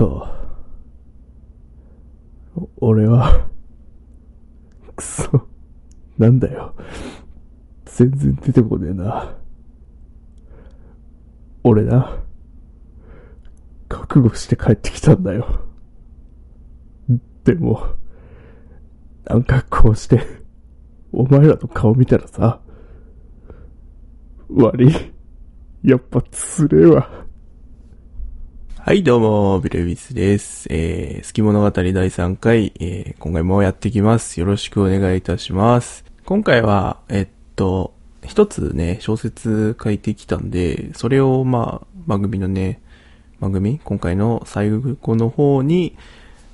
[0.00, 0.26] そ。
[2.78, 3.50] 俺は、
[4.96, 5.46] くそ、
[6.16, 6.74] なんだよ。
[7.84, 9.36] 全然出てこねえな。
[11.62, 12.18] 俺な、
[13.90, 15.66] 覚悟して帰ってきたんだよ。
[17.44, 17.82] でも、
[19.26, 20.22] なんかこうして、
[21.12, 22.62] お前らの顔見たらさ、
[24.48, 24.94] 悪い。
[25.82, 27.29] やっぱつれえわ。
[28.90, 30.66] はい、どうも、ビルビスです。
[30.68, 34.40] えー、好き物語第3回、えー、今回もやっていきます。
[34.40, 36.04] よろしくお願いいたします。
[36.24, 37.94] 今回は、えっと、
[38.24, 42.82] 一つね、小説書いてきたんで、それを、まあ、番組のね、
[43.38, 43.78] 番組？
[43.84, 45.96] 今回の最後の方に、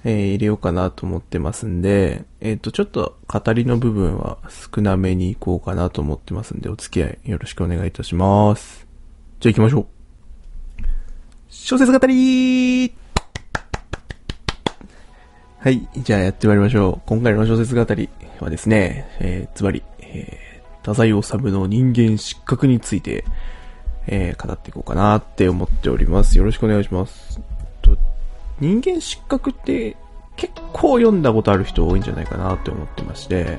[0.05, 8.87] えー入れようかなと思ってますんで、えっと、ちょっと語りの部分は少なめに行こうかなと思ってますんで、お付き合いよろしくお願いいたします。
[9.41, 9.96] じゃあ行きましょう。
[11.59, 12.95] 小説語り
[15.59, 15.89] はい。
[15.97, 17.03] じゃあやってまいりましょう。
[17.07, 23.25] 今回の小説語りはですね、えー、ズバリ、えー、太宰治の人間失格について、
[24.07, 26.39] えー、語っていこうかなって思っております。
[26.39, 27.41] よろしくお願いします。
[27.83, 27.97] と
[28.61, 29.97] 人間失格って
[30.37, 33.59] 結構読んだことある人多いんじゃないかなって思ってまして、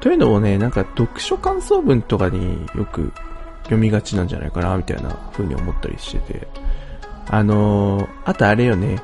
[0.00, 3.14] というのもね、なんか読書感想文とかによく
[3.62, 6.48] 読みがちなんじゃないかなみたいな風に思ったりしてて、
[7.32, 9.00] あのー、あとあれよね。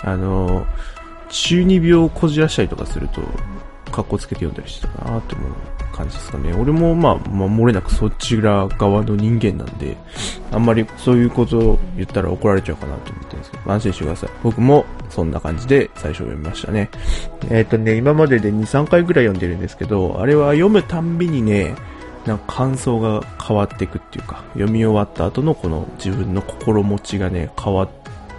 [0.00, 0.66] あのー、
[1.28, 3.20] 中二病をこじらしたりとかすると、
[3.92, 5.52] 格好つけて読んだりしてたかなって思う
[5.92, 6.54] 感じですかね。
[6.54, 9.96] 俺もまあ、まあ、漏れなくそちら側の人間なんで、
[10.50, 14.30] あんまりそういうことを言ったら怒られちゃうかなと思ってるんですけど、安心してください。
[14.42, 16.90] 僕もそんな感じで最初読みましたね。
[17.50, 21.74] えっ、とね、今までで2、3回ぐらい読んでるんですけど、あれは読むたんびにね、
[22.26, 27.88] なんか感想が変わっていくっていうか、読み終わった後のこの自分の心持ちがね、変わっ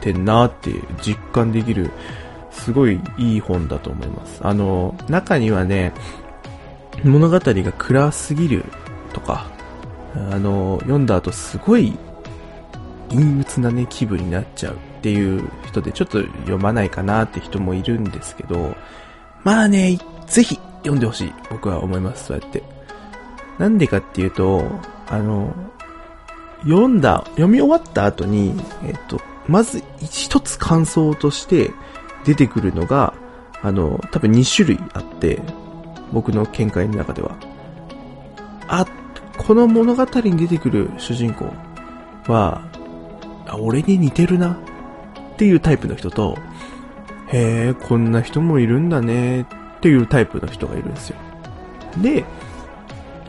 [0.01, 0.71] てんなって
[1.01, 1.91] 実感できる、
[2.51, 4.41] すごいいい本だと思います。
[4.43, 5.93] あの、中にはね、
[7.03, 8.65] 物語が暗すぎる
[9.13, 9.47] とか、
[10.15, 11.97] あの、読んだ後すごい
[13.09, 18.75] 陰鬱なね、気分になっちゃうっていう人でちょっと読まないかなって人もいるんですけど、
[19.43, 21.33] まあね、ぜひ読んでほしい。
[21.49, 22.63] 僕は思います、そうやって。
[23.57, 24.65] なんでかっていうと、
[25.07, 25.53] あの、
[26.61, 28.53] 読んだ、読み終わった後に、
[28.83, 31.71] えっと、まず一つ感想として
[32.25, 33.13] 出てくるのが、
[33.61, 35.41] あの、多分2種類あって、
[36.11, 37.35] 僕の見解の中では。
[38.67, 38.85] あ、
[39.37, 41.45] この物語に出てくる主人公
[42.27, 42.61] は、
[43.59, 44.53] 俺に似てるな
[45.33, 46.37] っていうタイプの人と、
[47.27, 49.45] へえ、こんな人もいるんだねっ
[49.81, 51.17] ていうタイプの人がいるんですよ。
[51.97, 52.25] で、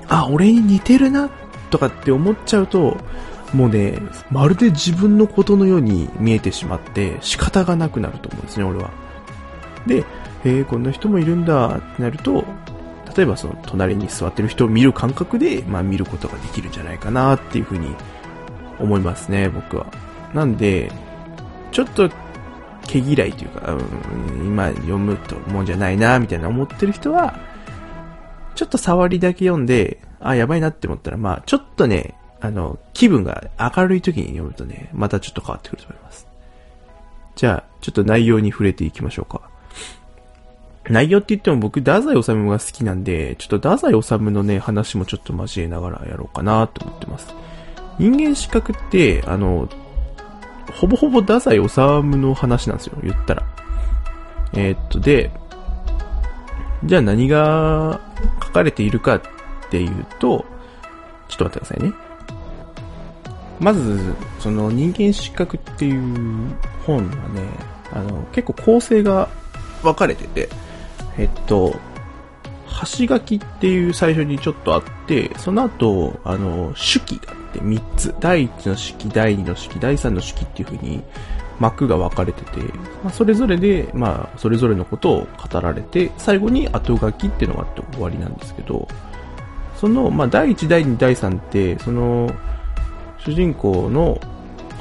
[0.09, 1.31] あ、俺に似てるな、
[1.71, 2.97] とかって思っちゃうと、
[3.53, 3.99] もうね、
[4.31, 8.91] まるで自分のことのように見えてしまって、仕方がなくなると思うんですね、俺は。
[9.87, 10.05] で、
[10.45, 12.45] えー、こんな人もいるんだってなると、
[13.17, 17.95] 例えばその隣に座ってる人を見る感覚で、まあ見ることができるんじゃないかなっていうふうに
[18.79, 19.87] 思いますね、僕は。
[20.35, 20.93] なんで、
[21.73, 22.09] ちょっと
[22.87, 27.39] 毛嫌いというか、うん、今読むともんじゃないな、みたいな思ってる人は、
[28.59, 36.27] ちょっと触りだけ読んで、あ、やばいなって思ったら、まあ、ちょっとね、あの、気分が明るい時に読むとね、またちょっと変わってくると思います。
[37.37, 39.43] じゃあ、ちょっと内容に触れていきましょうか。
[40.91, 47.33] 内容って言っても僕、太宰治が好きなんで、ちょっと太宰治のね、話もちょっと交えながらやろうかなと思ってます。
[48.01, 49.69] 人間失格って、あの、
[50.73, 53.45] ほぼほぼ太宰治の話なんですよ、言ったら。
[54.55, 55.31] えー、っと、で、
[56.85, 58.01] じゃあ何が
[58.43, 59.23] 書かれているかっ
[59.71, 60.45] ていうと、
[61.29, 61.93] ちょっと待ってくださいね。
[63.61, 66.55] まず、その人間失格っていう
[66.87, 67.43] 本はね、
[67.93, 69.29] あの、結構構成が
[69.83, 70.49] 分かれてて、
[71.17, 71.75] えっと、
[72.81, 78.15] 橋書きっていう最初にちょっとあって、その後、あの、手記があって3つ。
[78.21, 81.03] 第1の手記、第2の手記、第3の手記っていう風に
[81.59, 82.61] 幕が分かれてて、
[83.03, 88.89] まあ、それぞれで、まあ、それぞれのことを語られて、最後に後書きっていうのがあって終わりなんですけど、
[89.77, 92.31] その、まあ、第1、第2、第3って、その、
[93.19, 94.21] 主人公の、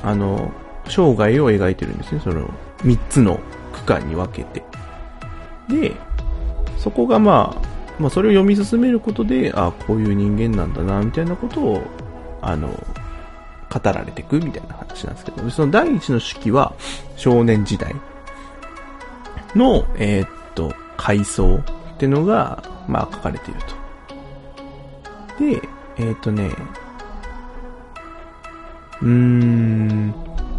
[0.04, 0.52] あの、
[0.86, 2.22] 生涯を描いてるんですね。
[2.24, 3.40] その、3つの
[3.74, 4.64] 区間に分けて。
[5.68, 5.94] で、
[6.78, 7.68] そこがまあ、
[8.00, 11.82] まあ、それを読み進めることで、あこういう人間なんだな、みたいなことを、
[12.42, 12.70] あの、
[13.70, 16.74] 語られていくみたいな話なんですけど、その第一の手記は
[17.16, 17.96] 少年時代
[19.56, 21.64] の、えー、っと、回想っ
[21.98, 25.44] ていうのが、まあ書かれていると。
[25.44, 26.52] で、えー、っとね、
[29.02, 30.08] うーん、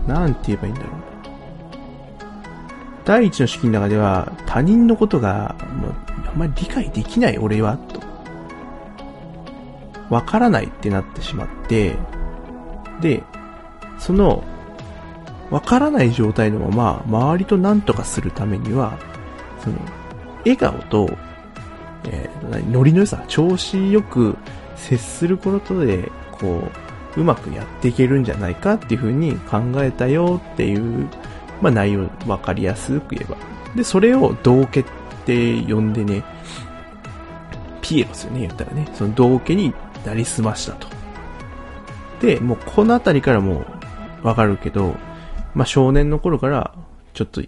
[0.06, 0.90] なんて言えばいいんだろう。
[3.05, 5.94] 第一の式の中では、他人のことが、もう、
[6.28, 8.00] あんまり理解できない俺は、と。
[10.10, 11.96] わからないってなってしまって、
[13.00, 13.23] で、
[13.99, 14.43] その、
[15.50, 18.99] わからない状態のまま、周りと何とかするためには、
[19.62, 19.77] その、
[20.41, 21.09] 笑顔と、
[22.05, 24.37] えーノリの良さ、調子よく
[24.77, 26.71] 接することで、こ
[27.17, 31.09] う、うまくやっていけるんじゃないかっていうふうに考えたよっていう、
[31.61, 33.37] まあ内容、わかりやすく言えば。
[33.75, 34.85] で、それを道家っ
[35.27, 36.23] て呼んでね、
[37.83, 38.87] ピエロですよね、言ったらね。
[38.94, 39.75] その道家に
[40.05, 40.98] なりすましたと。
[42.20, 43.65] で、もうこのあたりからも
[44.23, 44.94] うわかるけど、
[45.55, 46.75] まあ少年の頃から、
[47.15, 47.43] ちょっと、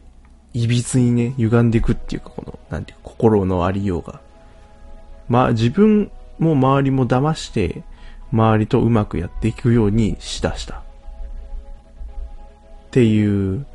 [0.53, 4.21] いびつにね、歪んでいくっていうか、この、なんていうか、心のありようが。
[5.29, 7.83] まあ自分も周りも騙して、
[8.33, 10.77] 周りとうまくやっていくようにしだした。
[10.77, 10.83] っ
[12.91, 13.67] ていう、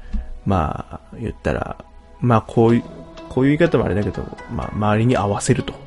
[0.45, 1.77] まあ、言ったら、
[2.19, 2.83] まあこういう、
[3.29, 5.73] こういう言い方もあれだけど、まあ周りに合わせると。
[5.73, 5.79] も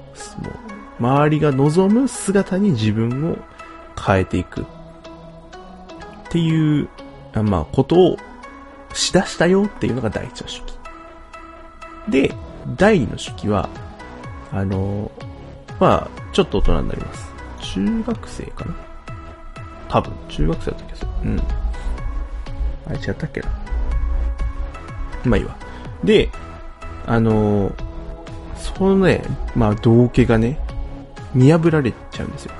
[1.00, 3.36] う周りが望む姿に自分を
[4.00, 4.66] 変えていく。
[6.28, 6.88] っていう、
[7.42, 8.16] まあことを
[8.92, 10.78] しだしたよっていうのが第一の式。
[12.08, 12.34] で、
[12.76, 13.68] 第二の式は、
[14.52, 15.10] あの、
[15.78, 17.32] まあ、ちょっと大人になります。
[17.74, 18.74] 中学生かな？
[19.88, 21.10] 多分、中学生だったっけそう。
[21.24, 21.40] うん。
[22.86, 23.48] あれ違ったっけな？
[25.24, 25.56] まあいいわ。
[26.02, 26.30] で、
[27.06, 27.72] あの
[28.56, 29.22] そのね、
[29.54, 30.58] まあ、道家がね、
[31.34, 32.52] 見破られちゃうんですよ。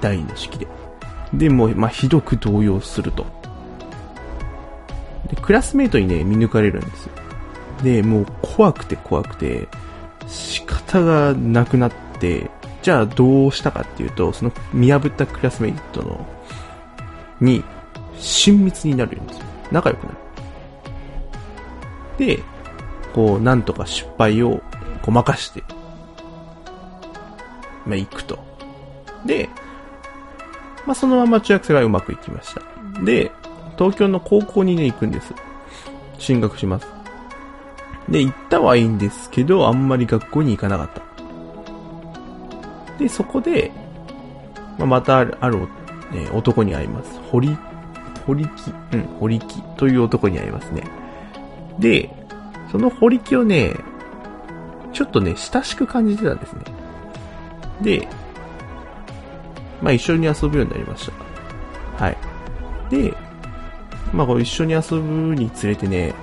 [0.00, 0.66] 第二の式で。
[1.34, 3.24] で、もう、まあ、ひどく動揺すると。
[5.28, 7.12] で、クラスメイトにね、見抜かれるんですよ。
[7.82, 9.68] で、もう怖くて怖くて、
[10.26, 12.50] 仕方がなくなって、
[12.82, 16.26] じゃあどうしたかっていうと、その見破ったクラスメイトの、
[17.40, 17.64] に、
[18.18, 19.44] 親密になるんですよ。
[19.70, 20.16] 仲良くなる。
[22.18, 22.42] で、
[23.14, 24.60] こう、なんとか失敗を
[25.02, 25.62] ごまかして、
[27.86, 28.38] まあ、行くと。
[29.26, 29.48] で、
[30.86, 32.62] まあ、そのまま中学生はうまくいきました。
[33.02, 33.30] で、
[33.78, 35.34] 東京の高校にね、行くんです。
[36.18, 36.86] 進学します。
[38.08, 41.02] で、行ったはいいんですけど、あんまり学校に行かなかった。
[42.98, 43.72] で、そこで、
[44.78, 45.58] まあ、またある、ある、
[46.12, 47.18] ね、男に会います。
[47.30, 47.56] 堀、
[48.26, 48.50] 堀木、
[48.92, 50.84] うん、堀木という男に会いますね。
[51.78, 52.10] で、
[52.70, 53.74] その堀木をね、
[54.92, 56.64] ちょっとね、親しく感じてたんですね。
[57.80, 58.08] で、
[59.82, 61.10] まあ一緒に遊ぶようになりまし
[61.98, 62.04] た。
[62.04, 62.16] はい。
[62.90, 63.14] で、
[64.12, 66.14] まあこ一緒に遊ぶにつれてね、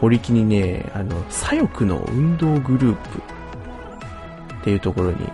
[0.00, 3.18] 堀木にね、あの、左翼の運動グループ
[4.60, 5.28] っていうところに連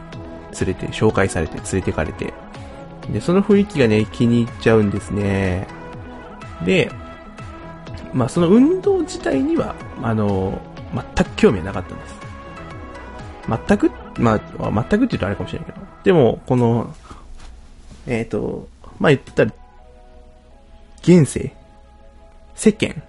[0.66, 2.32] れて、紹介されて連れてかれて、
[3.10, 5.66] で、その雰囲気がね、気に入っちゃうんですね。
[6.64, 6.90] で、
[8.12, 10.60] まあその運動自体には、あの、
[11.16, 12.20] 全く興味はなかったんです。
[13.68, 14.40] 全くまあ、
[14.88, 15.86] 全くって言うとあれかもしれないけど。
[16.04, 16.94] でも、この、
[18.06, 18.68] えっ、と、
[18.98, 19.52] まあ言ったら、
[21.02, 21.52] 現世、
[22.54, 23.02] 世間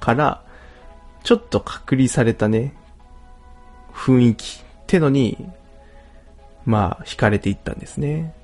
[0.00, 0.42] から、
[1.22, 2.74] ちょっと隔離されたね、
[3.92, 5.48] 雰囲気ってのに、
[6.66, 8.34] まあ、惹かれていったんですね。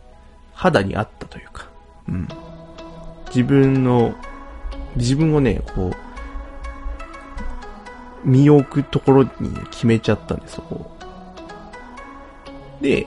[0.54, 1.68] 肌に合ったというか、
[2.08, 2.28] うん。
[3.28, 4.14] 自分の、
[4.96, 5.92] 自分をね、こ
[8.24, 9.30] う、身を置くところに
[9.70, 10.90] 決めちゃったんです、そこ。
[12.80, 13.06] で、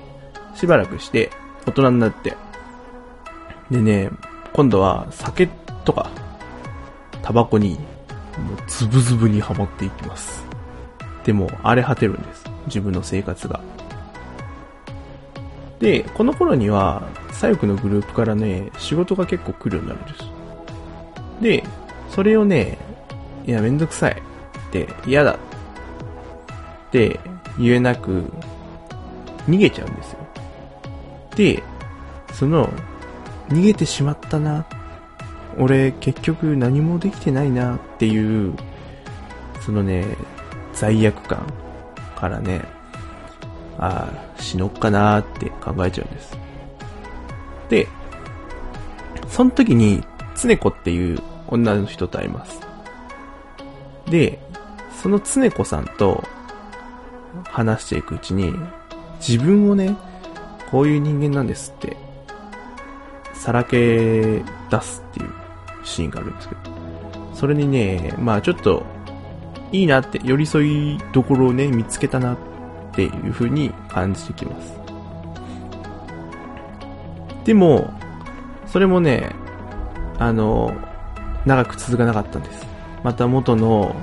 [0.56, 1.32] しばらくして、
[1.66, 2.36] 大人になって、
[3.74, 4.12] でね、
[4.54, 5.48] 今度は酒
[5.84, 6.12] とか、
[7.24, 7.72] タバコに、
[8.38, 10.46] もうズブズブにはまっていきます。
[11.24, 12.46] でも、荒れ果てるんです。
[12.68, 13.60] 自分の生活が。
[15.80, 17.02] で、この頃には、
[17.32, 20.24] 左翼のグループからね、仕事が結構来るようになるんです。
[21.42, 21.64] で、
[22.12, 22.78] それをね、
[23.48, 24.22] いや、めんどくさい。
[24.68, 25.32] って、嫌だ。
[25.32, 25.38] っ
[26.92, 27.20] て
[27.58, 28.26] 言えなく、
[29.48, 30.20] 逃げちゃうんですよ。
[31.36, 31.64] で、
[32.34, 32.70] その、
[33.50, 34.66] 逃げてしまったな。
[35.58, 38.54] 俺、結局何もできてないなっていう、
[39.62, 40.06] そのね、
[40.74, 41.46] 罪悪感
[42.16, 42.62] からね、
[43.78, 46.38] ああ、死のっかなって考えちゃうんです。
[47.70, 47.88] で、
[49.28, 50.04] その時に、
[50.36, 52.60] 常子っていう女の人と会います。
[54.10, 54.40] で、
[55.02, 56.24] その常子さんと
[57.46, 58.54] 話していくうちに、
[59.26, 59.96] 自分をね、
[60.72, 61.98] こういう人間なんですって、
[63.44, 65.34] さらけ出すっていう
[65.84, 66.62] シーンがあるんですけど、
[67.34, 68.86] それにね、まあちょっと、
[69.74, 72.38] いいなって、寄り添いどころをね、見つけたなっ
[72.94, 74.80] ていう風に感じてきます。
[77.44, 77.94] でも、
[78.66, 79.36] それもね、
[80.20, 80.74] あの、
[81.46, 82.66] 長く続かなかったんです。
[83.04, 83.94] また元の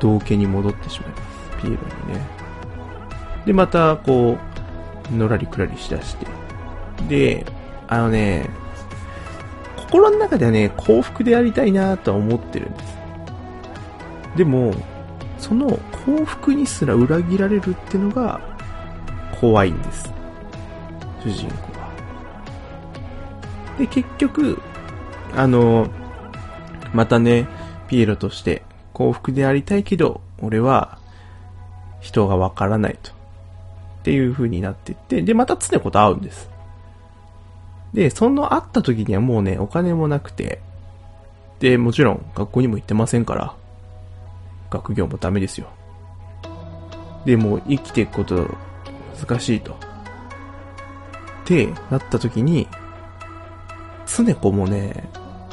[0.00, 1.22] 道家に戻ってしまいます。
[1.62, 1.76] ピエロ
[2.08, 2.26] にね。
[3.46, 4.36] で、また、こ
[5.10, 6.26] う、のらりくらりしだして。
[7.08, 7.46] で、
[7.92, 8.48] あのね、
[9.76, 12.96] 心の中ではね、幸福でありたいなとは思ってるんです。
[14.34, 14.72] でも、
[15.36, 18.40] その幸福にすら裏切られるってのが
[19.38, 20.10] 怖いんです。
[21.22, 21.90] 主人公は。
[23.78, 24.58] で、結局、
[25.36, 25.90] あの、
[26.94, 27.46] またね、
[27.88, 28.62] ピエロとして
[28.94, 30.96] 幸福でありたいけど、俺は
[32.00, 33.10] 人がわからないと。
[33.10, 33.14] っ
[34.04, 36.51] ていう風になってって、で、また常子と会うんです。
[37.92, 40.60] で、その会った時にはもうね、お金もなくて、
[41.60, 43.54] で、もちろん学校にも行ってませんから、
[44.70, 45.68] 学業もダメですよ。
[47.24, 48.48] で、もう生きていくこと
[49.20, 49.72] 難しいと。
[49.72, 49.76] っ
[51.44, 52.66] てなった時に、
[54.06, 55.08] 常子もね、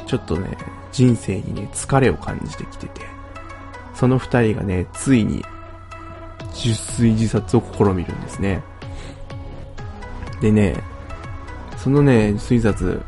[0.06, 0.56] ちょっとね、
[0.92, 3.02] 人生にね、疲れを感じてきてて、
[3.94, 5.44] その二人がね、ついに、
[6.54, 8.62] 十水自殺を試みるんですね。
[10.40, 10.82] でね、
[11.82, 13.00] そのね、推察、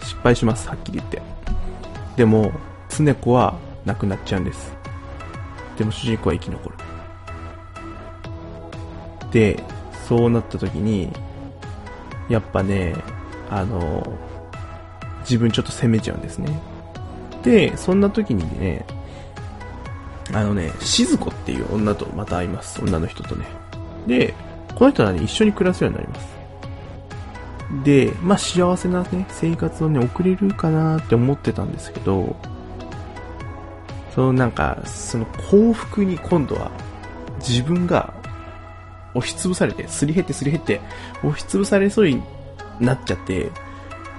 [0.00, 1.20] 失敗します、はっきり言って。
[2.16, 2.50] でも、
[2.88, 4.74] 常子は亡くなっちゃうんです。
[5.76, 6.76] でも主人公は生き残る。
[9.30, 9.62] で、
[10.08, 11.12] そうなった時に、
[12.30, 12.94] やっぱね、
[13.50, 14.02] あの、
[15.20, 16.58] 自分ちょっと責めちゃうんですね。
[17.42, 18.86] で、そんな時にね、
[20.32, 22.80] あのね、静子っていう女とまた会います。
[22.82, 23.44] 女の人とね。
[24.06, 24.32] で、
[24.74, 26.35] この人はね、一緒に暮らすようになります。
[27.84, 32.36] で、まあ幸せなね、生活をね、送れるかなって思ってたんですけど、
[34.14, 36.70] そのなんか、その幸福に今度は
[37.38, 38.14] 自分が
[39.14, 40.80] 押しつぶされて、すり減ってすり減って、
[41.22, 42.22] 押しつぶされそうに
[42.80, 43.50] なっちゃって、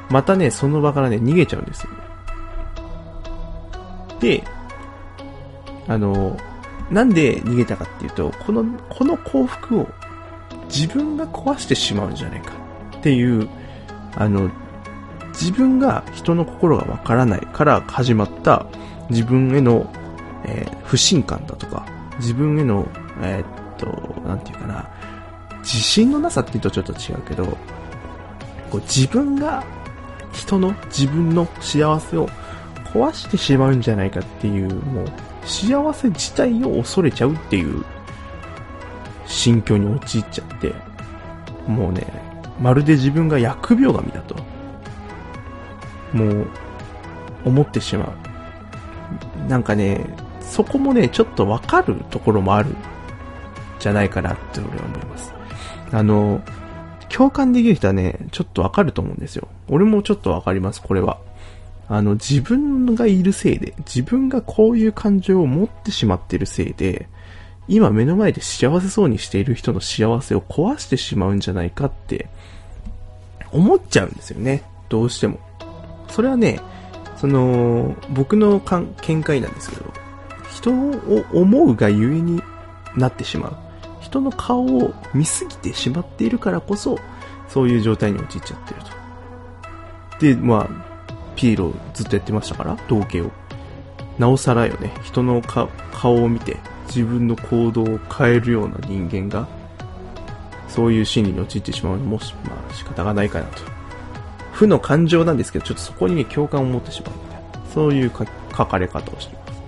[0.10, 1.90] またね、その場からね、逃げちゃうんですよ。
[4.20, 4.44] で、
[5.88, 6.38] あの、
[6.90, 9.88] なんで逃げたかっていうと、この、この幸福を
[10.70, 12.57] 自分が壊してしまうんじゃないか。
[13.08, 13.48] っていう、
[14.18, 14.52] あの、
[15.30, 18.66] 自分が人の心がわからないから始まった
[19.10, 19.90] 自分への、
[20.44, 21.86] えー、不信感だとか、
[22.18, 22.86] 自分への、
[23.22, 24.90] えー、っと、なんていうかな、
[25.60, 27.46] 自信のなさって言うとちょっと違うけど、
[28.70, 29.64] こう自分が
[30.34, 32.28] 人の自分の幸せを
[32.94, 35.08] 壊してしまうんじゃないかっていう、もう
[35.46, 37.86] 幸せ自体を恐れちゃうっていう
[39.26, 40.74] 心境に陥っちゃって、
[41.68, 42.28] もうね、
[42.60, 44.36] まるで自分が疫病神だと、
[46.14, 46.48] もう、
[47.46, 48.06] 思ってしま
[49.46, 49.50] う。
[49.50, 50.06] なんかね、
[50.42, 52.76] そこもね、ちょっとわかるところもある、
[53.80, 55.34] じゃないかなって俺は思います。
[55.92, 56.42] あの、
[57.10, 59.48] 共感できる人はね、ちょっとわかると思うんですよ。
[59.70, 61.20] 俺もちょっとわかります、これは。
[61.90, 67.08] あの、自分がいるせいで、自分がこういう感情を持ってしまってるせいで、
[67.68, 72.30] 今目の前で幸せそうにしている人の幸せを壊してしまうんじゃないかって
[73.52, 74.64] 思っちゃうんですよね。
[74.90, 75.40] どうしても。
[76.10, 76.60] それはね、
[77.18, 78.62] その、僕の
[79.02, 79.86] 見解なんですけど、
[80.50, 82.42] 人を思うがゆえに
[82.96, 83.56] なってしまう。
[84.02, 86.98] 人の顔を見すぎてしまっているからこそ、
[87.50, 90.26] そういう状態に陥っちゃってると。
[90.26, 93.32] で、まあ、ピエロずっとやってましたから、同型を。
[94.18, 96.58] なおさらよね、人の顔を見て
[96.88, 99.48] 自分の行動を変えるような人間が
[100.68, 103.62] そういう心理に陥ってしまうのも、まあ仕方がないかなと。
[104.52, 107.70] 負の感情なんですけど、ちょっとそこにね、共感を持ってしまうみたいな。
[107.72, 108.12] そういう
[108.56, 109.62] 書かれ方をしています。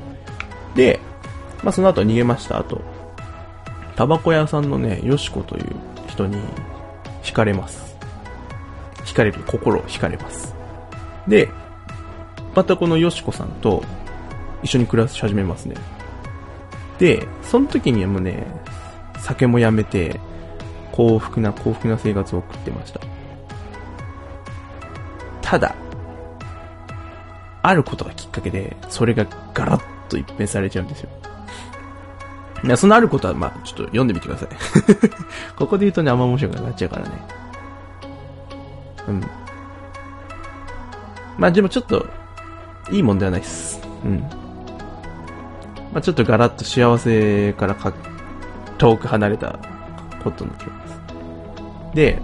[0.75, 0.99] で、
[1.63, 2.81] まあその後逃げました後、
[3.95, 5.75] タバコ屋さんのね、ヨシコという
[6.07, 6.37] 人に
[7.23, 7.97] 惹かれます。
[9.05, 10.53] 惹かれる、心を惹かれます。
[11.27, 11.49] で、
[12.55, 13.83] またこのヨシコさんと
[14.63, 15.75] 一緒に暮らし始めますね。
[16.99, 18.45] で、その時にはもうね、
[19.17, 20.19] 酒もやめて、
[20.91, 22.99] 幸福な幸福な生活を送ってました。
[25.41, 25.75] ただ、
[27.61, 31.09] あることがきっかけで、それがガラッと一変されちゃうんですよ。
[32.63, 34.49] いや、そのあることは、まあちょっと読んでみてください。
[35.55, 37.11] ここで言うとね、あんま面白くなっちゃうからね。
[39.07, 39.23] うん。
[41.37, 42.05] まあでもちょっと、
[42.91, 43.79] いいもんではないっす。
[44.03, 44.38] うん。
[45.91, 47.93] まあちょっとガラッと幸せからか、
[48.77, 49.59] 遠く離れた
[50.23, 50.79] ことの気が
[51.93, 52.21] で、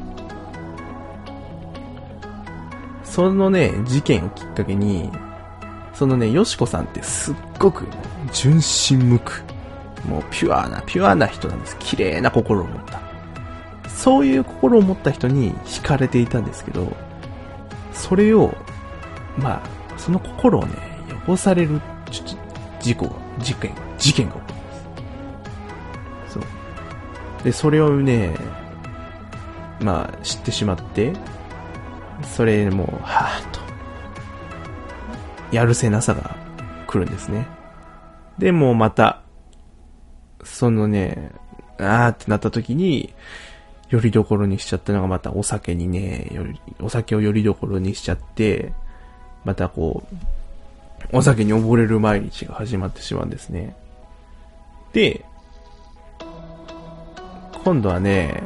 [3.03, 5.09] そのね、事件をきっかけに、
[5.93, 7.85] そのね、よしこさんってすっごく
[8.33, 9.43] 純真無垢。
[10.05, 11.77] もうピュアな、ピュアな人なんです。
[11.79, 12.99] 綺麗な心を持った。
[13.89, 16.95] そういう心を持った人に惹かれていたんですけど、
[17.93, 18.53] それを、
[19.37, 20.73] まあ、その心をね、
[21.25, 21.81] 汚される
[22.81, 24.61] 事故が、事件、事件が起こりま
[26.27, 26.33] す。
[26.33, 26.43] そう。
[27.43, 28.35] で、それをね、
[29.81, 31.13] まあ、知ってしまって、
[32.23, 33.59] それもう、はぁと、
[35.51, 36.35] やるせなさが
[36.87, 37.47] 来るんですね。
[38.37, 39.21] で、もうまた、
[40.43, 41.31] そのね、
[41.77, 43.13] あーってなった時に、
[43.89, 46.31] よりどころにしちゃったのがまたお酒にね、
[46.81, 48.73] お酒をよりどころにしちゃって、
[49.43, 50.15] またこう、
[51.11, 53.75] お酒に溺れる毎日が始まってしまうんですね。
[54.93, 55.25] で、
[57.63, 58.43] 今度はね、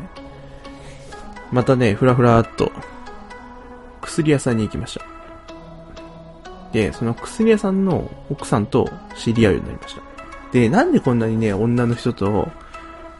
[1.51, 2.71] またね、ふらふらっと、
[4.01, 5.05] 薬屋さんに行きました。
[6.71, 10.01] で、その薬屋さんの奥さんと知り合うようになりました。
[10.51, 12.47] で、なんでこんなにね、女の人と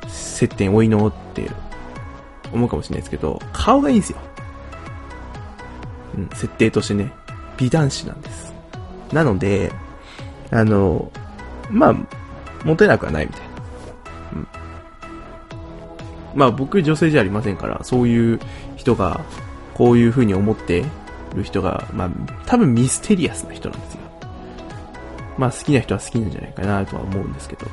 [0.08, 1.50] 接点多いのって
[2.54, 4.20] 思うかもしれないですけど、顔がいいんですよ。
[6.18, 7.12] うん、設定としてね、
[7.58, 8.49] 美男子なんです。
[9.14, 9.72] なので、
[10.52, 11.12] あの、
[11.70, 11.96] まあ、
[12.66, 13.48] モテなくはないみたいな。
[14.34, 14.48] うん。
[16.36, 18.40] まあ僕女性じゃありませんから、そういう
[18.76, 19.22] 人が、
[19.74, 20.84] こういう風に思って
[21.34, 22.10] る人が、まあ、
[22.46, 24.00] 多分ミステリアスな人なんですよ。
[25.38, 27.68] まあ好きな人は好きなんじゃないかなとは思うんですけど、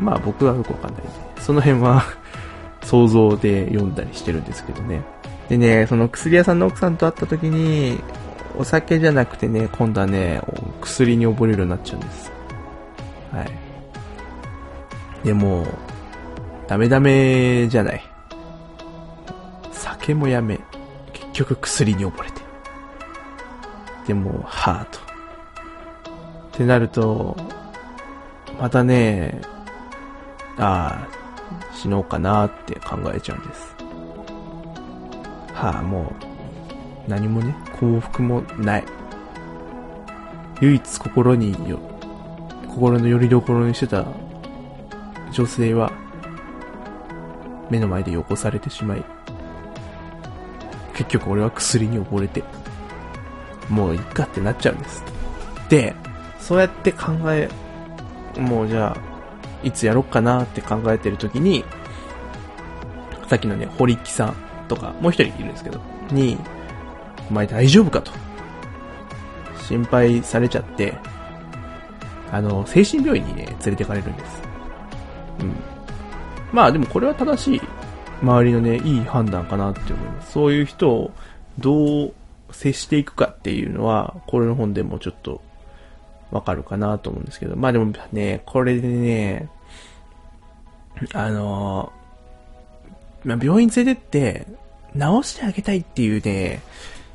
[0.00, 2.02] まあ僕はよくわかんないんで、その辺は
[2.82, 5.02] 想像で読んだりしてるんですけどね。
[5.48, 8.00] でね、その薬屋さんの奥さんと会った時に、
[8.56, 10.40] お酒じゃなくてね、今度はね、
[10.80, 12.32] 薬に溺れるようになっちゃうんです。
[13.32, 15.26] はい。
[15.26, 15.66] でも、
[16.66, 18.02] ダメダメじゃない。
[19.72, 20.60] 酒もやめ、
[21.12, 22.42] 結局薬に溺れて。
[24.06, 24.98] でも、はぁと。
[24.98, 25.02] っ
[26.52, 27.36] てなると、
[28.60, 29.40] またね、
[30.58, 31.08] ああ、
[31.74, 33.74] 死のうかなって考えちゃうんです。
[35.54, 36.31] はあ、もう、
[37.08, 38.84] 何もね、幸福もない。
[40.60, 41.78] 唯一心によ、
[42.68, 44.06] 心の拠り所にしてた
[45.32, 45.92] 女性は、
[47.68, 49.04] 目の前でよこされてしまい、
[50.94, 52.44] 結局俺は薬に溺れて、
[53.68, 55.02] もういっかってなっちゃうんです。
[55.68, 55.94] で、
[56.38, 57.48] そうやって考え、
[58.38, 61.64] もうじゃあ、いつやろっかなって考えてる時に、
[63.26, 64.36] さっきのね、堀木さん
[64.68, 66.38] とか、もう一人いるんですけど、に、
[67.32, 68.12] お前大丈夫かと。
[69.66, 70.92] 心配されちゃって、
[72.30, 74.42] あの、精神病院にね、連れてかれるんです。
[75.40, 75.54] うん。
[76.52, 77.62] まあでもこれは正しい、
[78.20, 80.32] 周りのね、いい判断かなって思います。
[80.32, 81.10] そういう人を
[81.58, 82.14] どう
[82.50, 85.40] 接していくかっていうのは、これの本でもちょっと
[86.30, 89.48] わかるかなと思うんですけど、まあでもね、これでね、
[91.14, 91.90] あの
[93.24, 94.46] まあ、病院連れてって、
[94.94, 96.60] 治してあげたいっていうね、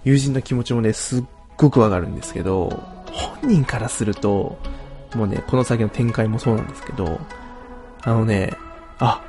[0.08, 1.24] 友人の気持ちもね、すっ
[1.58, 2.70] ごくわかるんですけど、
[3.12, 4.58] 本人からすると、
[5.13, 7.20] もうね、この先の展開もそうなんですけど、
[8.04, 8.54] あのね、
[9.00, 9.22] あ、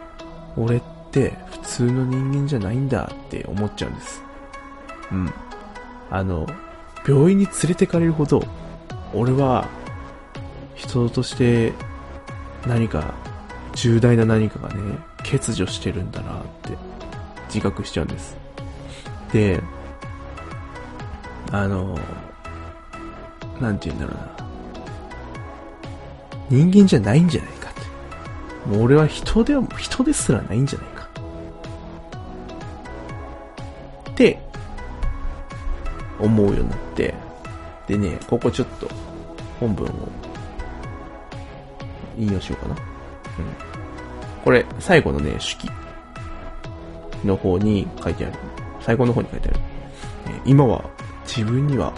[0.56, 4.22] 俺って普通の人間じゃないんだって思っちゃうんです。
[5.10, 5.32] うん。
[6.10, 6.46] あの、
[7.04, 8.40] 病院に連れてかれるほど、
[9.12, 9.66] 俺は、
[10.76, 11.72] 人として
[12.68, 13.14] 何か、
[13.74, 14.96] 重大な何かがね、
[15.28, 16.78] 欠如してるんだなって
[17.48, 18.36] 自覚しちゃうんです。
[19.32, 19.60] で、
[21.50, 21.98] あの、
[23.60, 24.48] なんて言うんだろうな。
[26.50, 27.80] 人間じゃないんじゃないかって。
[28.70, 31.08] もう俺は人では、人ですらないんじゃないか。
[34.10, 34.38] って、
[36.18, 37.14] 思うようになって、
[37.86, 38.88] でね、ここちょっと
[39.60, 39.90] 本文を
[42.18, 42.74] 引用しようかな。
[42.74, 42.80] うん。
[44.44, 45.70] これ、最後のね、手記
[47.24, 48.34] の方に書いてある。
[48.80, 49.60] 最後の方に書いてある。
[50.44, 50.84] 今は
[51.28, 51.92] 自分には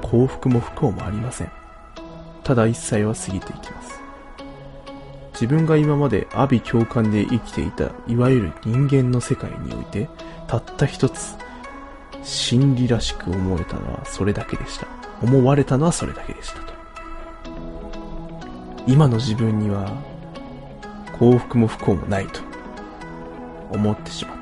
[0.00, 1.50] 幸福も不幸もありません。
[2.44, 4.00] ただ一切は過ぎていきます。
[5.32, 10.08] 自分が今まで阿鼻共感で生きていた、いわゆる人間の世界において、
[10.46, 11.36] たった一つ、
[12.22, 14.86] 真理らしく思えたのはそれだけでした。
[15.20, 16.72] 思われたのはそれだけでしたと。
[18.86, 19.90] 今の自分には、
[21.18, 22.40] 幸福も不幸もないと、
[23.72, 24.36] 思ってしまっ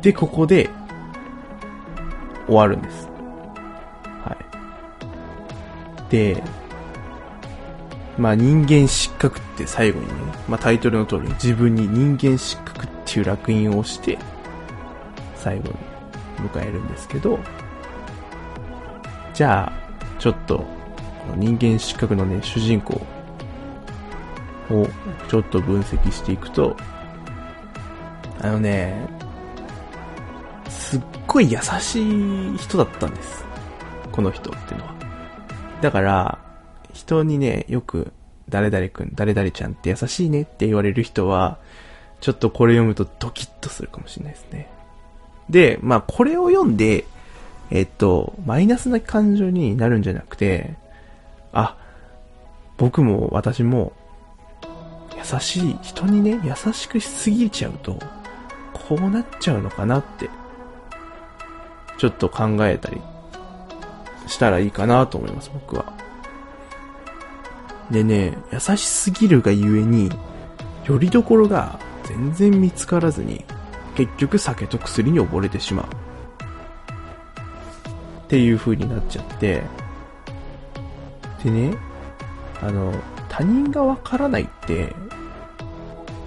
[0.00, 0.10] て。
[0.10, 0.70] で、ここで、
[2.46, 3.08] 終わるんです。
[4.24, 4.36] は
[6.08, 6.10] い。
[6.10, 6.42] で、
[8.18, 10.14] まあ人間失格って最後にね、
[10.48, 14.18] まあタイトルの通り自分に人間失格っていう烙印を押して、
[15.36, 15.74] 最後に
[16.48, 17.38] 迎えるんですけど、
[19.32, 20.64] じゃあ、ちょっと、
[21.36, 22.94] 人間失格のね、主人公
[24.70, 24.88] を
[25.28, 26.76] ちょっと分析していくと、
[28.40, 28.94] あのね、
[30.68, 31.02] すっ
[31.34, 32.00] ごい優し
[32.54, 33.44] い人だったんです。
[34.12, 34.94] この人っていうのは。
[35.82, 36.38] だから、
[36.92, 38.12] 人にね、よく
[38.48, 41.58] 誰々くん、誰々ちゃんって優しいねって言われる人は、
[42.20, 44.70] ちょっとこれ読むとドキッとするかもしれないですね。
[45.50, 47.04] で、まあこれを読んで、
[47.72, 50.76] えっと、マイナスな感情になるんじゃなくて、
[51.52, 51.76] あ、
[52.76, 53.92] 僕も私も、
[55.16, 57.98] 優しい、人にね、優しくしすぎちゃうと、
[58.72, 60.30] こうなっちゃうのかなって、
[62.04, 63.00] ちょっと考えたり
[64.26, 65.86] したらいいかなと思います、僕は。
[67.90, 70.10] でね、優しすぎるがゆえに、
[70.84, 73.42] よりどころが全然見つからずに、
[73.94, 75.86] 結局酒と薬に溺れてしまう。
[75.86, 75.88] っ
[78.28, 79.62] ていう風になっちゃって、
[81.42, 81.74] でね、
[82.60, 82.92] あの、
[83.30, 84.94] 他人がわからないって、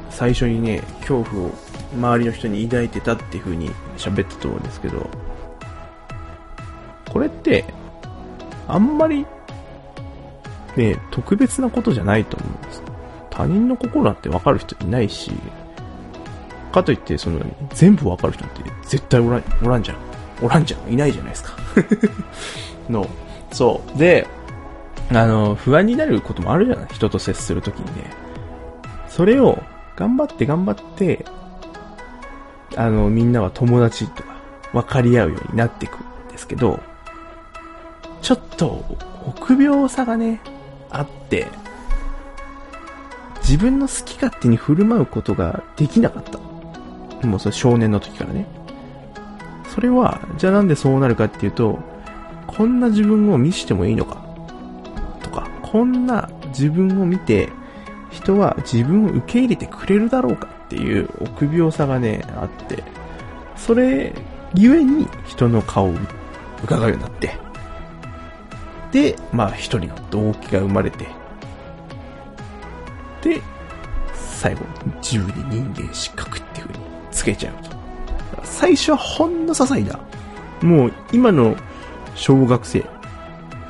[0.09, 1.51] 最初にね、恐怖を
[1.93, 5.07] 周りの人に抱いてたっていう風に喋ったと思うんですけど、
[7.17, 7.65] これって、
[8.67, 9.25] あんまり、
[10.75, 12.83] ね、特別なことじゃないと思うんです。
[13.31, 15.31] 他人の心なんてわかる人いないし、
[16.71, 17.39] かといって、その、
[17.73, 19.97] 全部わかる人って絶対おらん、おらんじゃん。
[20.43, 20.93] おらんじゃん。
[20.93, 21.53] いないじゃないですか。
[22.87, 23.07] の、
[23.51, 23.97] そう。
[23.97, 24.27] で、
[25.09, 26.87] あの、不安になることもあるじゃない？
[26.93, 28.11] 人と接するときにね。
[29.09, 29.57] それを、
[29.95, 31.25] 頑張って頑張って、
[32.75, 34.35] あの、みんなは友達とか、
[34.71, 36.79] 分かり合うようになっていくんですけど、
[38.27, 38.83] ちょっと、
[39.25, 40.41] 臆病さがね、
[40.89, 41.47] あって、
[43.39, 46.37] 自分の好き勝手に振る舞うことができなかった。
[47.25, 48.45] もうそれ少年の時からね。
[49.73, 51.79] それは、じゃあなんでそうなるかっていうと、
[52.47, 54.17] こんな自分を見してもいいのか
[55.23, 57.47] とか、こんな自分を見て、
[58.11, 62.83] 人は自分を受け入れてくれるだろうかっていう臆病さがね、あって、
[63.55, 64.13] それ
[64.53, 65.93] ゆえに人の顔を
[66.61, 67.46] 伺うようになって、
[68.91, 71.07] で、まあ一人の動機が生まれて、
[73.21, 73.41] で、
[74.13, 74.61] 最後、
[75.01, 77.77] 自分に人間失格っていう風につけちゃうと。
[78.43, 79.99] 最初はほんの些細な、
[80.61, 81.55] もう今の
[82.15, 82.85] 小学生、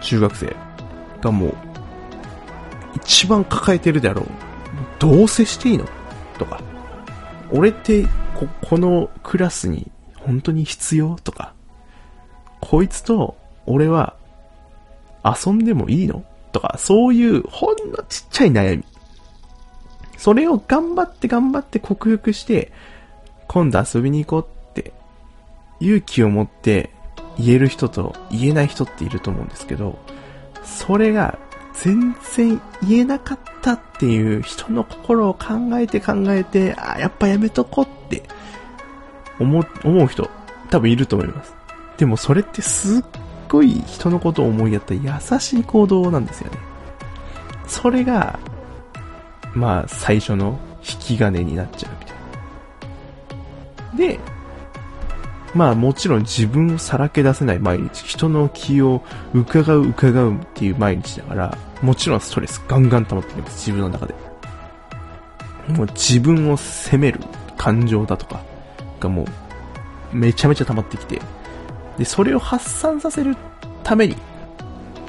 [0.01, 0.55] 中学生
[1.21, 1.53] がもう、
[2.95, 4.25] 一番抱えてるであろう。
[4.99, 5.85] どう接していいの？
[6.37, 6.61] とか。
[7.51, 11.15] 俺ってこ、このクラスに本当に必要？
[11.23, 11.53] とか。
[12.59, 14.15] こいつと俺は
[15.35, 16.23] 遊んでもいいの？
[16.51, 18.83] とか、そういうほんのちっちゃい悩み。
[20.17, 22.71] それを頑張って頑張って克服して、
[23.47, 24.91] 今度遊びに行こうって
[25.79, 26.89] 勇気を持って
[27.37, 29.99] 言える人と言えない人っていると思うんですけど、
[30.63, 31.37] それが
[31.73, 38.23] 全然言えなかったっていう人の心を考えて考えて、あ、やっぱやめとこうって
[39.39, 40.29] 思う、思う人
[40.71, 41.53] 多分いると思います。
[41.97, 43.03] でもそれってすっ
[43.49, 45.01] ごい人のことを思いやった優
[45.39, 46.57] しい行動なんですよね。
[47.67, 48.39] それが、
[49.53, 54.13] まあ最初の引き金になっちゃうみたいな。
[54.13, 54.19] で、
[55.53, 64.15] まあもちろん自分をさらけ出せない毎日、人の気を伺う伺うっていう毎日だから、もちろんストレスガンガン溜まってきます、自分の中で。
[65.69, 67.19] もう自分を責める
[67.57, 68.41] 感情だとか
[68.99, 69.27] がもう
[70.15, 71.21] めちゃめちゃ溜まってきて、
[71.97, 73.35] で、それを発散させる
[73.83, 74.15] ために、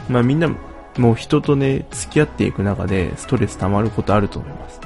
[0.09, 0.49] まあみんな
[0.97, 4.81] もう人とね、付き合っていく中でストレス溜まることあると思います。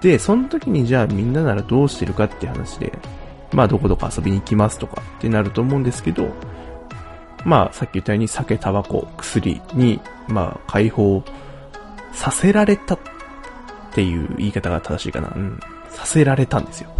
[0.00, 2.92] で、その時にじゃあみんなならどうしてるかって話で、
[3.52, 6.28] まあどこどこ遊びに行きますとかってなると思うんですけど、
[7.44, 11.22] まあさっき言ったように酒、タバコ、薬に、まあ解放
[12.12, 12.98] させられたっ
[13.92, 15.32] ていう言い方が正しいかな。
[15.34, 15.60] うん。
[15.88, 16.90] させられたんですよ。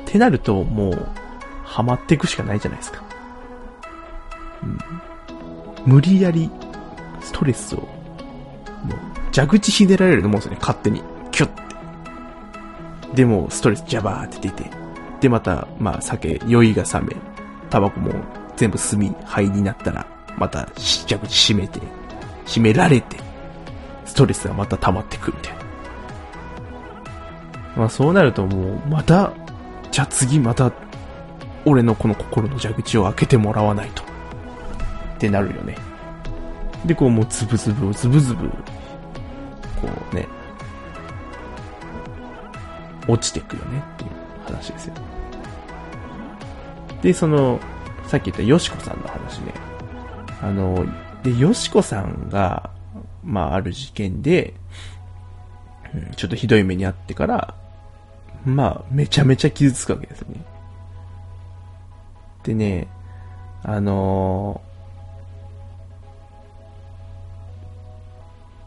[0.00, 1.08] ってなると、もう、
[1.66, 3.02] ハマっていくしかないじゃないですか。
[4.62, 4.78] うん。
[5.84, 6.48] 無理やり、
[7.20, 7.88] ストレスを、もう、
[9.34, 11.02] 蛇口ひねられると思うんですよね、勝手に。
[11.32, 11.62] キュッて。
[13.14, 14.70] でも、ストレスジャバーって出て、
[15.20, 17.16] で、また、まあ、酒、酔いが冷め、
[17.68, 18.12] タバコも
[18.56, 20.06] 全部炭、灰になったら、
[20.38, 20.68] また、
[21.08, 21.80] 蛇口閉めて、
[22.46, 23.16] 閉められて、
[24.04, 25.60] ストレスがまた溜まってくみたいな。
[27.76, 29.32] まあ、そうなるともう、また、
[29.90, 30.72] じゃあ次また、
[31.66, 34.02] 俺のこの心の蛇口を開けてもらわないと。
[34.02, 35.76] ってなるよね。
[36.84, 38.54] で、こうもうズブズブ、ズブズブ、こ
[40.12, 40.28] うね、
[43.08, 44.10] 落ちてくよねっていう
[44.44, 44.94] 話ですよ。
[47.02, 47.58] で、その、
[48.06, 49.52] さっき言ったよしこさんの話ね。
[50.42, 50.86] あの、
[51.22, 52.70] で、よしこさんが、
[53.24, 54.54] まあ、ある事件で、
[55.94, 57.54] うん、ちょっとひどい目にあってから、
[58.44, 60.55] まあ、めちゃめちゃ傷つくわけですよね。
[62.46, 62.86] でね、
[63.64, 64.60] あの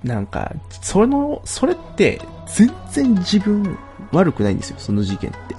[0.03, 3.77] なんか、その、それって、全然自分
[4.11, 5.55] 悪くないんですよ、その事件って。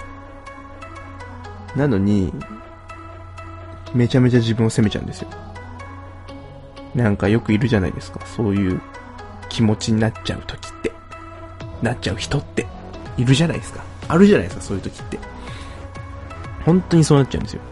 [1.79, 2.33] なのに、
[3.95, 5.29] めちゃめちゃ自分を責めちゃうんですよ。
[6.95, 8.83] なんかよくいるじゃないですか、そういう
[9.49, 10.93] 気持ちになっちゃう時って。
[11.83, 12.67] なっちゃう人って。
[13.17, 13.83] いるじゃないですか。
[14.09, 15.19] あるじゃないですか、そういう時って。
[16.65, 17.63] 本当にそうなっちゃうんですよ。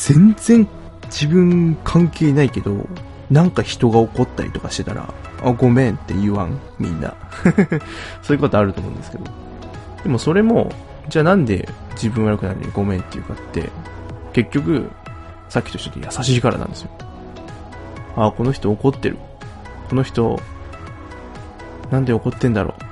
[0.00, 0.66] 全然
[1.10, 2.86] 自分関係ないけど、
[3.30, 7.14] なんか人が怒ったりとかしてたら、あ、ごめんって言わん、みんな。
[8.22, 9.24] そういうことあると思うんですけど。
[10.02, 10.72] でもそれも、
[11.10, 13.68] じゃあなんで自分悪くなるのにごめんっていうかって、
[14.32, 14.88] 結局、
[15.50, 16.90] さっきと一緒で優しいからなんですよ。
[18.16, 19.18] あ、この人怒ってる。
[19.90, 20.40] この人、
[21.90, 22.82] なんで怒ってんだろう。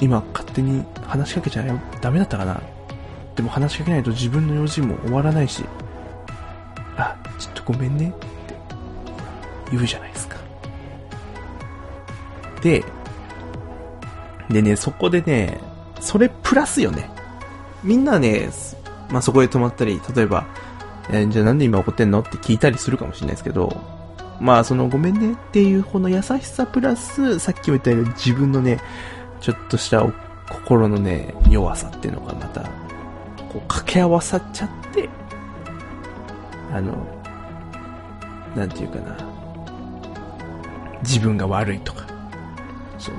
[0.00, 1.64] 今勝手に話しかけちゃ
[2.00, 2.60] ダメだったかな。
[3.34, 5.64] でも話しかけないと自分の用事も終わらないし、
[7.64, 8.54] とごめんねって
[9.70, 10.36] 言うじゃないですか。
[12.62, 12.84] で、
[14.48, 15.58] でね、そこでね、
[16.00, 17.10] それプラスよね。
[17.82, 18.50] みんなね、
[19.10, 20.46] まあ、そこで止まったり、例えば、
[21.10, 23.76] えーじゃあなんで今怒ってんのって聞いたりするかもしれないですけど、
[24.40, 28.78] まあそのごめんねっていうこの優しさプラス、さっきも言ったように自分のね、
[29.40, 30.04] ちょっとした
[30.48, 32.68] 心のね、弱さっていうのがまた、こ
[33.56, 35.08] う掛け合わさっちゃって、
[36.72, 36.94] あの、
[38.56, 39.16] なんていうかな、
[41.02, 42.06] 自分が悪いとか、
[42.98, 43.14] そう、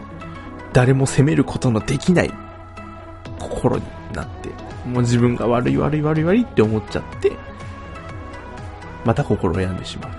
[0.74, 2.34] 誰も責めることのできない。
[3.40, 4.50] 心になって、
[4.88, 7.32] もう自分が悪い悪い悪い悪いって思っちゃって、
[9.06, 10.12] また心を病んでしまう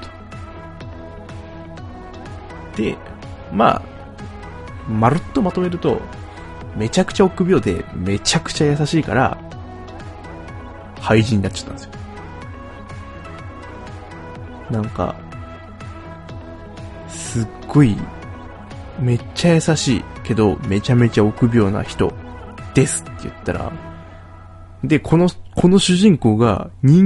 [2.72, 2.83] と。
[2.83, 2.96] で、
[3.53, 3.83] まあ、
[4.88, 6.00] まるっとまとめると、
[6.77, 9.38] めちゃくちゃ臆病で、めちゃくちゃ優しいから、
[11.00, 11.90] 廃人になっちゃったんですよ。
[14.74, 15.14] なんか、
[17.08, 17.96] すっごい、
[18.98, 22.12] めっちゃ優しいけど、めちゃめちゃ臆病な人
[22.74, 23.72] ですって言ったら、
[24.82, 27.02] で、この、この主人公が人